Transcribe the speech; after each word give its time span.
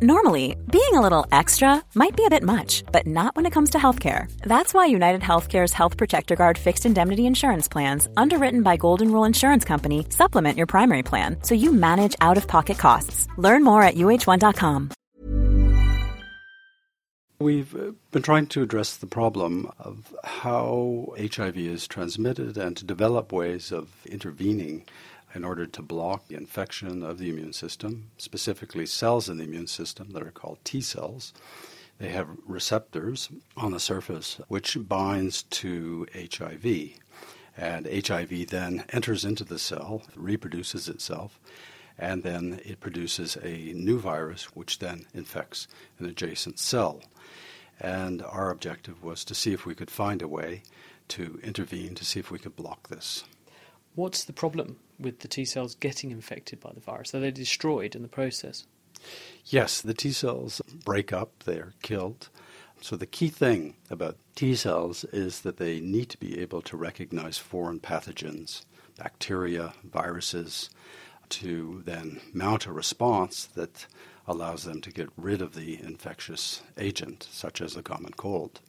Normally, 0.00 0.54
being 0.70 0.94
a 0.94 1.00
little 1.00 1.26
extra 1.32 1.82
might 1.96 2.16
be 2.16 2.24
a 2.24 2.30
bit 2.30 2.44
much, 2.44 2.84
but 2.92 3.04
not 3.04 3.34
when 3.34 3.46
it 3.46 3.52
comes 3.52 3.70
to 3.70 3.78
healthcare. 3.78 4.30
That's 4.42 4.72
why 4.72 4.86
United 4.86 5.22
Healthcare's 5.22 5.72
Health 5.72 5.96
Protector 5.96 6.36
Guard 6.36 6.56
fixed 6.56 6.86
indemnity 6.86 7.26
insurance 7.26 7.66
plans, 7.66 8.08
underwritten 8.16 8.62
by 8.62 8.76
Golden 8.76 9.10
Rule 9.10 9.24
Insurance 9.24 9.64
Company, 9.64 10.06
supplement 10.10 10.56
your 10.56 10.68
primary 10.68 11.02
plan 11.02 11.42
so 11.42 11.56
you 11.56 11.72
manage 11.72 12.14
out 12.20 12.36
of 12.36 12.46
pocket 12.46 12.78
costs. 12.78 13.26
Learn 13.38 13.64
more 13.64 13.82
at 13.82 13.96
uh1.com. 13.96 14.90
We've 17.40 17.74
uh, 17.74 17.90
been 18.12 18.22
trying 18.22 18.46
to 18.48 18.62
address 18.62 18.98
the 18.98 19.06
problem 19.08 19.68
of 19.80 20.14
how 20.22 21.12
HIV 21.18 21.56
is 21.58 21.88
transmitted 21.88 22.56
and 22.56 22.76
to 22.76 22.84
develop 22.84 23.32
ways 23.32 23.72
of 23.72 23.88
intervening 24.06 24.86
in 25.34 25.44
order 25.44 25.66
to 25.66 25.82
block 25.82 26.28
the 26.28 26.36
infection 26.36 27.02
of 27.02 27.18
the 27.18 27.28
immune 27.28 27.52
system, 27.52 28.10
specifically 28.16 28.86
cells 28.86 29.28
in 29.28 29.38
the 29.38 29.44
immune 29.44 29.66
system 29.66 30.10
that 30.12 30.22
are 30.22 30.30
called 30.30 30.58
T 30.64 30.80
cells. 30.80 31.32
They 31.98 32.08
have 32.10 32.28
receptors 32.46 33.28
on 33.56 33.72
the 33.72 33.80
surface 33.80 34.40
which 34.48 34.76
binds 34.88 35.42
to 35.42 36.06
HIV. 36.14 36.90
And 37.56 37.88
HIV 38.06 38.48
then 38.48 38.84
enters 38.90 39.24
into 39.24 39.42
the 39.42 39.58
cell, 39.58 40.02
reproduces 40.14 40.88
itself, 40.88 41.40
and 41.98 42.22
then 42.22 42.60
it 42.64 42.78
produces 42.78 43.36
a 43.42 43.72
new 43.74 43.98
virus 43.98 44.44
which 44.54 44.78
then 44.78 45.06
infects 45.12 45.66
an 45.98 46.06
adjacent 46.06 46.60
cell. 46.60 47.02
And 47.80 48.22
our 48.22 48.50
objective 48.50 49.02
was 49.02 49.24
to 49.24 49.34
see 49.34 49.52
if 49.52 49.66
we 49.66 49.74
could 49.74 49.90
find 49.90 50.22
a 50.22 50.28
way 50.28 50.62
to 51.08 51.40
intervene 51.42 51.94
to 51.96 52.04
see 52.04 52.20
if 52.20 52.30
we 52.30 52.38
could 52.38 52.54
block 52.54 52.88
this. 52.88 53.24
What's 53.94 54.22
the 54.22 54.32
problem 54.32 54.76
with 54.98 55.20
the 55.20 55.28
T 55.28 55.44
cells 55.44 55.74
getting 55.74 56.10
infected 56.10 56.60
by 56.60 56.72
the 56.72 56.80
virus? 56.80 57.14
Are 57.14 57.20
they 57.20 57.30
destroyed 57.30 57.94
in 57.94 58.02
the 58.02 58.08
process? 58.08 58.66
Yes, 59.44 59.80
the 59.80 59.94
T 59.94 60.12
cells 60.12 60.60
break 60.84 61.12
up, 61.12 61.44
they're 61.44 61.74
killed. 61.82 62.28
So 62.80 62.96
the 62.96 63.06
key 63.06 63.28
thing 63.28 63.74
about 63.90 64.16
T 64.34 64.54
cells 64.54 65.04
is 65.04 65.40
that 65.40 65.56
they 65.56 65.80
need 65.80 66.08
to 66.10 66.18
be 66.18 66.38
able 66.40 66.62
to 66.62 66.76
recognize 66.76 67.38
foreign 67.38 67.80
pathogens, 67.80 68.64
bacteria, 68.96 69.74
viruses, 69.84 70.70
to 71.30 71.82
then 71.84 72.20
mount 72.32 72.66
a 72.66 72.72
response 72.72 73.44
that 73.44 73.86
allows 74.26 74.64
them 74.64 74.80
to 74.82 74.90
get 74.90 75.08
rid 75.16 75.42
of 75.42 75.54
the 75.54 75.80
infectious 75.82 76.62
agent, 76.76 77.26
such 77.30 77.60
as 77.60 77.76
a 77.76 77.82
common 77.82 78.12
cold. 78.12 78.60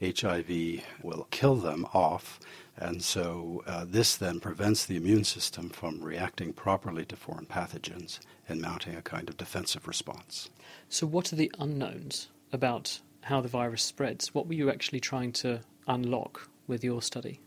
HIV 0.00 0.82
will 1.02 1.26
kill 1.30 1.56
them 1.56 1.86
off 1.92 2.38
and 2.78 3.02
so 3.02 3.62
uh, 3.66 3.86
this 3.88 4.16
then 4.16 4.38
prevents 4.38 4.84
the 4.84 4.96
immune 4.96 5.24
system 5.24 5.70
from 5.70 6.02
reacting 6.02 6.52
properly 6.52 7.04
to 7.06 7.16
foreign 7.16 7.46
pathogens 7.46 8.20
and 8.48 8.60
mounting 8.60 8.94
a 8.94 9.02
kind 9.02 9.28
of 9.28 9.36
defensive 9.36 9.88
response. 9.88 10.50
So, 10.88 11.06
what 11.06 11.32
are 11.32 11.36
the 11.36 11.50
unknowns 11.58 12.28
about 12.52 13.00
how 13.22 13.40
the 13.40 13.48
virus 13.48 13.82
spreads? 13.82 14.34
What 14.34 14.46
were 14.46 14.54
you 14.54 14.70
actually 14.70 15.00
trying 15.00 15.32
to 15.32 15.60
unlock 15.88 16.48
with 16.66 16.84
your 16.84 17.00
study? 17.00 17.40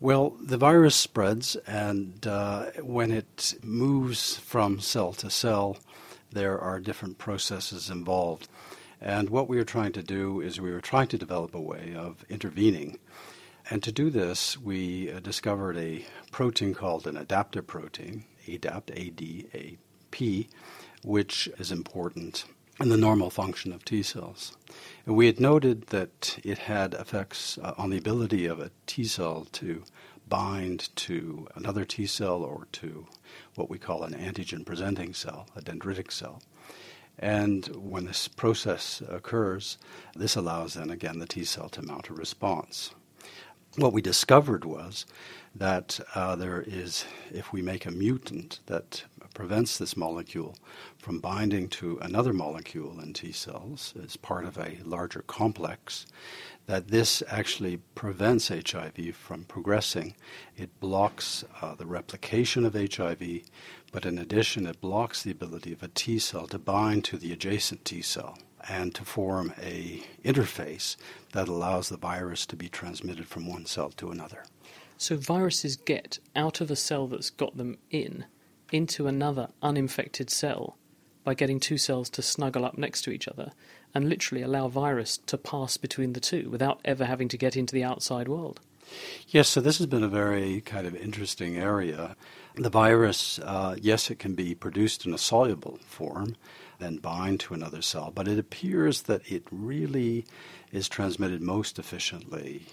Well, 0.00 0.36
the 0.40 0.58
virus 0.58 0.96
spreads, 0.96 1.54
and 1.66 2.26
uh, 2.26 2.72
when 2.82 3.12
it 3.12 3.54
moves 3.62 4.36
from 4.36 4.80
cell 4.80 5.12
to 5.14 5.30
cell, 5.30 5.78
there 6.32 6.58
are 6.58 6.80
different 6.80 7.18
processes 7.18 7.88
involved. 7.88 8.48
And 9.00 9.30
what 9.30 9.48
we 9.48 9.56
were 9.56 9.64
trying 9.64 9.92
to 9.92 10.02
do 10.02 10.40
is 10.40 10.60
we 10.60 10.72
were 10.72 10.80
trying 10.80 11.08
to 11.08 11.18
develop 11.18 11.54
a 11.54 11.60
way 11.60 11.94
of 11.96 12.24
intervening 12.28 12.98
and 13.70 13.82
to 13.82 13.92
do 13.92 14.10
this, 14.10 14.58
we 14.58 15.10
uh, 15.10 15.20
discovered 15.20 15.78
a 15.78 16.04
protein 16.30 16.74
called 16.74 17.06
an 17.06 17.16
adapter 17.16 17.62
protein, 17.62 18.24
A-D-A-P, 18.46 19.78
which 21.02 21.48
is 21.58 21.72
important 21.72 22.44
in 22.78 22.90
the 22.90 22.98
normal 22.98 23.30
function 23.30 23.72
of 23.72 23.84
T 23.84 24.02
cells. 24.02 24.56
And 25.06 25.16
we 25.16 25.26
had 25.26 25.40
noted 25.40 25.86
that 25.86 26.38
it 26.44 26.58
had 26.58 26.92
effects 26.94 27.56
uh, 27.58 27.72
on 27.78 27.88
the 27.88 27.96
ability 27.96 28.44
of 28.46 28.60
a 28.60 28.70
T 28.86 29.04
cell 29.04 29.46
to 29.52 29.84
bind 30.28 30.94
to 30.96 31.48
another 31.54 31.86
T 31.86 32.06
cell 32.06 32.42
or 32.42 32.66
to 32.72 33.06
what 33.54 33.70
we 33.70 33.78
call 33.78 34.02
an 34.02 34.12
antigen 34.12 34.66
presenting 34.66 35.14
cell, 35.14 35.46
a 35.56 35.62
dendritic 35.62 36.12
cell. 36.12 36.42
And 37.18 37.66
when 37.76 38.06
this 38.06 38.28
process 38.28 39.02
occurs, 39.08 39.78
this 40.14 40.36
allows 40.36 40.74
then 40.74 40.90
again 40.90 41.18
the 41.18 41.26
T 41.26 41.44
cell 41.44 41.68
to 41.70 41.82
mount 41.82 42.08
a 42.08 42.14
response 42.14 42.94
what 43.76 43.92
we 43.92 44.00
discovered 44.02 44.64
was 44.64 45.04
that 45.54 46.00
uh, 46.14 46.36
there 46.36 46.64
is, 46.66 47.04
if 47.32 47.52
we 47.52 47.62
make 47.62 47.86
a 47.86 47.90
mutant 47.90 48.60
that 48.66 49.04
prevents 49.34 49.78
this 49.78 49.96
molecule 49.96 50.56
from 50.96 51.18
binding 51.18 51.68
to 51.68 51.98
another 52.00 52.32
molecule 52.32 53.00
in 53.00 53.12
T 53.12 53.32
cells 53.32 53.92
as 54.02 54.16
part 54.16 54.44
of 54.44 54.56
a 54.56 54.78
larger 54.84 55.22
complex, 55.26 56.06
that 56.66 56.88
this 56.88 57.22
actually 57.28 57.78
prevents 57.94 58.48
HIV 58.48 59.14
from 59.14 59.44
progressing. 59.44 60.14
It 60.56 60.78
blocks 60.80 61.44
uh, 61.60 61.74
the 61.74 61.86
replication 61.86 62.64
of 62.64 62.74
HIV, 62.74 63.40
but 63.92 64.06
in 64.06 64.18
addition, 64.18 64.66
it 64.66 64.80
blocks 64.80 65.22
the 65.22 65.32
ability 65.32 65.72
of 65.72 65.82
a 65.82 65.88
T 65.88 66.18
cell 66.20 66.46
to 66.46 66.58
bind 66.58 67.04
to 67.06 67.18
the 67.18 67.32
adjacent 67.32 67.84
T 67.84 68.02
cell 68.02 68.38
and 68.68 68.94
to 68.94 69.04
form 69.04 69.52
a 69.60 70.02
interface 70.24 70.96
that 71.32 71.48
allows 71.48 71.88
the 71.88 71.96
virus 71.96 72.46
to 72.46 72.56
be 72.56 72.68
transmitted 72.68 73.26
from 73.26 73.46
one 73.46 73.66
cell 73.66 73.90
to 73.90 74.10
another. 74.10 74.44
So 74.96 75.16
viruses 75.16 75.76
get 75.76 76.18
out 76.36 76.60
of 76.60 76.70
a 76.70 76.76
cell 76.76 77.06
that's 77.06 77.30
got 77.30 77.56
them 77.56 77.78
in 77.90 78.26
into 78.72 79.06
another 79.06 79.48
uninfected 79.62 80.30
cell 80.30 80.76
by 81.24 81.34
getting 81.34 81.58
two 81.58 81.78
cells 81.78 82.10
to 82.10 82.22
snuggle 82.22 82.64
up 82.64 82.76
next 82.76 83.02
to 83.02 83.10
each 83.10 83.28
other 83.28 83.52
and 83.94 84.08
literally 84.08 84.42
allow 84.42 84.68
virus 84.68 85.18
to 85.18 85.38
pass 85.38 85.76
between 85.76 86.12
the 86.12 86.20
two 86.20 86.50
without 86.50 86.80
ever 86.84 87.04
having 87.04 87.28
to 87.28 87.38
get 87.38 87.56
into 87.56 87.74
the 87.74 87.84
outside 87.84 88.28
world. 88.28 88.60
Yes, 89.28 89.48
so 89.48 89.60
this 89.60 89.78
has 89.78 89.86
been 89.86 90.02
a 90.02 90.08
very 90.08 90.60
kind 90.60 90.86
of 90.86 90.94
interesting 90.94 91.56
area. 91.56 92.16
The 92.54 92.70
virus, 92.70 93.38
uh, 93.40 93.76
yes, 93.80 94.10
it 94.10 94.18
can 94.18 94.34
be 94.34 94.54
produced 94.54 95.06
in 95.06 95.12
a 95.12 95.18
soluble 95.18 95.78
form, 95.86 96.36
then 96.78 96.98
bind 96.98 97.40
to 97.40 97.54
another 97.54 97.82
cell. 97.82 98.12
But 98.14 98.28
it 98.28 98.38
appears 98.38 99.02
that 99.02 99.22
it 99.30 99.44
really 99.50 100.24
is 100.70 100.88
transmitted 100.88 101.40
most 101.40 101.78
efficiently, 101.78 102.66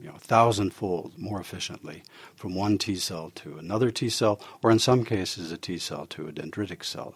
you 0.00 0.08
know, 0.08 0.14
a 0.16 0.20
thousandfold 0.20 1.12
more 1.18 1.40
efficiently 1.40 2.02
from 2.34 2.54
one 2.54 2.78
T 2.78 2.96
cell 2.96 3.30
to 3.36 3.58
another 3.58 3.90
T 3.90 4.08
cell, 4.08 4.40
or 4.62 4.70
in 4.70 4.78
some 4.78 5.04
cases, 5.04 5.52
a 5.52 5.58
T 5.58 5.78
cell 5.78 6.06
to 6.06 6.28
a 6.28 6.32
dendritic 6.32 6.84
cell. 6.84 7.14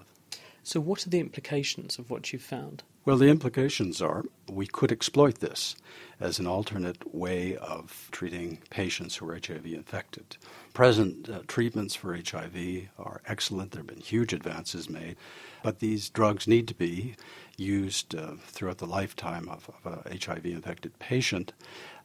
So, 0.62 0.80
what 0.80 1.06
are 1.06 1.10
the 1.10 1.20
implications 1.20 1.98
of 1.98 2.10
what 2.10 2.32
you've 2.32 2.42
found? 2.42 2.82
Well, 3.06 3.16
the 3.16 3.28
implications 3.28 4.02
are 4.02 4.24
we 4.48 4.66
could 4.66 4.92
exploit 4.92 5.40
this 5.40 5.74
as 6.20 6.38
an 6.38 6.46
alternate 6.46 7.14
way 7.14 7.56
of 7.56 8.08
treating 8.12 8.58
patients 8.68 9.16
who 9.16 9.28
are 9.30 9.40
HIV 9.44 9.64
infected. 9.66 10.36
Present 10.74 11.30
uh, 11.30 11.40
treatments 11.48 11.94
for 11.94 12.14
HIV 12.14 12.88
are 12.98 13.22
excellent. 13.26 13.72
There 13.72 13.80
have 13.80 13.86
been 13.86 14.00
huge 14.00 14.34
advances 14.34 14.90
made. 14.90 15.16
But 15.62 15.78
these 15.78 16.10
drugs 16.10 16.46
need 16.46 16.68
to 16.68 16.74
be 16.74 17.16
used 17.56 18.14
uh, 18.14 18.32
throughout 18.46 18.78
the 18.78 18.86
lifetime 18.86 19.48
of, 19.48 19.70
of 19.82 20.06
a 20.06 20.18
HIV 20.22 20.44
infected 20.44 20.98
patient. 20.98 21.54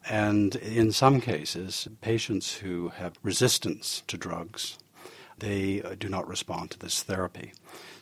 And 0.08 0.56
in 0.56 0.94
some 0.94 1.20
cases, 1.20 1.90
patients 2.00 2.56
who 2.56 2.90
have 2.96 3.20
resistance 3.22 4.04
to 4.08 4.18
drugs, 4.18 4.78
they 5.40 5.82
uh, 5.82 5.96
do 5.98 6.10
not 6.10 6.28
respond 6.28 6.72
to 6.72 6.80
this 6.80 7.04
therapy. 7.04 7.54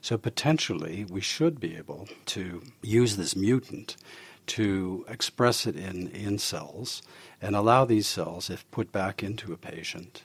So 0.01 0.17
potentially, 0.17 1.05
we 1.09 1.21
should 1.21 1.59
be 1.59 1.75
able 1.75 2.07
to 2.27 2.61
use 2.81 3.16
this 3.16 3.35
mutant 3.35 3.95
to 4.45 5.05
express 5.07 5.66
it 5.66 5.75
in, 5.75 6.09
in 6.09 6.38
cells 6.38 7.01
and 7.41 7.55
allow 7.55 7.85
these 7.85 8.07
cells, 8.07 8.49
if 8.49 8.69
put 8.72 8.91
back 8.91 9.23
into 9.23 9.53
a 9.53 9.57
patient, 9.57 10.23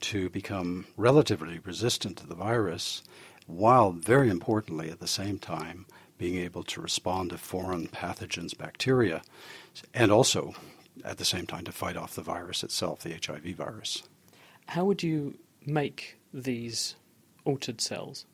to 0.00 0.28
become 0.30 0.86
relatively 0.96 1.60
resistant 1.60 2.16
to 2.18 2.26
the 2.26 2.34
virus 2.34 3.02
while 3.46 3.92
very 3.92 4.28
importantly 4.28 4.90
at 4.90 5.00
the 5.00 5.06
same 5.06 5.38
time 5.38 5.86
being 6.18 6.36
able 6.36 6.62
to 6.62 6.80
respond 6.80 7.30
to 7.30 7.38
foreign 7.38 7.88
pathogens, 7.88 8.56
bacteria, 8.56 9.22
and 9.94 10.12
also 10.12 10.54
at 11.04 11.18
the 11.18 11.24
same 11.24 11.46
time 11.46 11.64
to 11.64 11.72
fight 11.72 11.96
off 11.96 12.14
the 12.14 12.22
virus 12.22 12.62
itself, 12.62 13.00
the 13.02 13.18
HIV 13.24 13.54
virus. 13.56 14.02
How 14.66 14.84
would 14.84 15.02
you 15.02 15.38
make 15.64 16.19
these 16.32 16.96
altered 17.44 17.80
cells? 17.80 18.26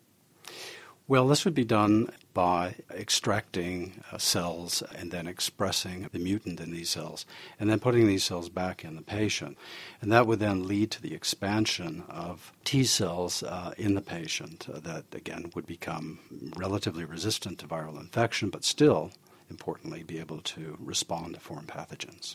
Well, 1.09 1.29
this 1.29 1.45
would 1.45 1.55
be 1.55 1.65
done 1.65 2.11
by 2.35 2.75
extracting 2.91 4.03
uh, 4.11 4.19
cells 4.19 4.83
and 4.99 5.13
then 5.13 5.29
expressing 5.29 6.09
the 6.11 6.19
mutant 6.19 6.61
in 6.61 6.73
these 6.73 6.91
cells, 6.91 7.25
and 7.61 7.71
then 7.71 7.79
putting 7.79 8.09
these 8.09 8.25
cells 8.25 8.49
back 8.49 8.85
in 8.85 8.97
the 8.97 9.03
patient. 9.03 9.57
And 10.01 10.11
that 10.11 10.27
would 10.27 10.41
then 10.41 10.67
lead 10.67 10.91
to 10.91 11.01
the 11.01 11.15
expansion 11.15 12.03
of 12.09 12.53
T 12.65 12.83
cells 12.83 13.45
uh, 13.45 13.73
in 13.79 13.95
the 13.95 14.01
patient 14.01 14.67
uh, 14.69 14.81
that, 14.81 15.05
again, 15.13 15.53
would 15.55 15.67
become 15.67 16.19
relatively 16.57 17.05
resistant 17.05 17.61
to 17.61 17.69
viral 17.69 18.01
infection, 18.01 18.51
but 18.51 18.65
still, 18.65 19.13
importantly, 19.49 20.03
be 20.03 20.19
able 20.19 20.41
to 20.41 20.77
respond 20.81 21.35
to 21.35 21.41
foreign 21.41 21.67
pathogens. 21.67 22.35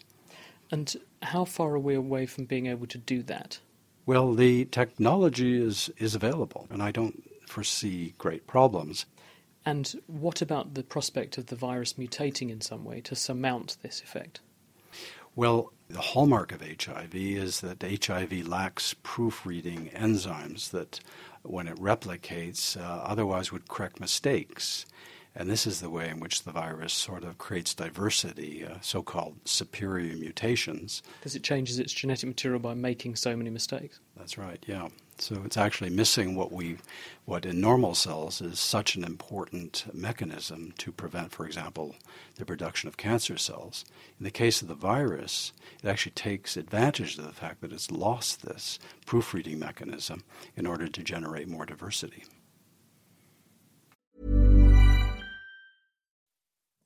And 0.71 0.95
how 1.23 1.43
far 1.43 1.71
are 1.73 1.79
we 1.79 1.95
away 1.95 2.25
from 2.25 2.45
being 2.45 2.67
able 2.67 2.87
to 2.87 2.97
do 2.97 3.21
that? 3.23 3.59
Well, 4.05 4.33
the 4.33 4.65
technology 4.65 5.61
is, 5.61 5.91
is 5.97 6.15
available, 6.15 6.67
and 6.69 6.81
I 6.81 6.91
don't 6.91 7.23
foresee 7.47 8.13
great 8.17 8.47
problems. 8.47 9.05
And 9.65 9.93
what 10.07 10.41
about 10.41 10.73
the 10.73 10.83
prospect 10.83 11.37
of 11.37 11.47
the 11.47 11.55
virus 11.55 11.93
mutating 11.93 12.49
in 12.49 12.61
some 12.61 12.83
way 12.83 13.01
to 13.01 13.15
surmount 13.15 13.77
this 13.83 14.01
effect? 14.01 14.39
Well, 15.35 15.71
the 15.87 16.01
hallmark 16.01 16.51
of 16.51 16.61
HIV 16.61 17.15
is 17.15 17.61
that 17.61 17.83
HIV 17.83 18.47
lacks 18.47 18.95
proofreading 19.03 19.89
enzymes 19.93 20.71
that, 20.71 20.99
when 21.43 21.67
it 21.67 21.77
replicates, 21.77 22.75
uh, 22.75 22.81
otherwise 22.81 23.51
would 23.51 23.67
correct 23.67 23.99
mistakes. 23.99 24.85
And 25.33 25.49
this 25.49 25.65
is 25.65 25.79
the 25.79 25.89
way 25.89 26.09
in 26.09 26.19
which 26.19 26.43
the 26.43 26.51
virus 26.51 26.91
sort 26.91 27.23
of 27.23 27.37
creates 27.37 27.73
diversity, 27.73 28.65
uh, 28.65 28.75
so 28.81 29.01
called 29.01 29.37
superior 29.45 30.15
mutations. 30.17 31.01
Because 31.19 31.35
it 31.35 31.43
changes 31.43 31.79
its 31.79 31.93
genetic 31.93 32.27
material 32.27 32.59
by 32.59 32.73
making 32.73 33.15
so 33.15 33.35
many 33.37 33.49
mistakes. 33.49 34.01
That's 34.17 34.37
right, 34.37 34.61
yeah. 34.67 34.89
So 35.17 35.41
it's 35.45 35.55
actually 35.55 35.91
missing 35.91 36.35
what 36.35 36.51
we, 36.51 36.77
what 37.25 37.45
in 37.45 37.61
normal 37.61 37.95
cells 37.95 38.41
is 38.41 38.59
such 38.59 38.95
an 38.95 39.05
important 39.05 39.85
mechanism 39.93 40.73
to 40.79 40.91
prevent, 40.91 41.31
for 41.31 41.45
example, 41.45 41.95
the 42.35 42.45
production 42.45 42.89
of 42.89 42.97
cancer 42.97 43.37
cells. 43.37 43.85
In 44.19 44.25
the 44.25 44.31
case 44.31 44.61
of 44.61 44.67
the 44.67 44.73
virus, 44.73 45.53
it 45.81 45.87
actually 45.87 46.13
takes 46.13 46.57
advantage 46.57 47.17
of 47.17 47.25
the 47.25 47.31
fact 47.31 47.61
that 47.61 47.71
it's 47.71 47.91
lost 47.91 48.41
this 48.41 48.79
proofreading 49.05 49.59
mechanism 49.59 50.23
in 50.57 50.65
order 50.65 50.87
to 50.87 51.03
generate 51.03 51.47
more 51.47 51.65
diversity. 51.65 52.25